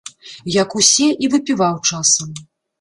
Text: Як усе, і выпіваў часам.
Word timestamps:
Як 0.53 0.69
усе, 0.79 1.07
і 1.27 1.31
выпіваў 1.35 1.75
часам. 1.93 2.29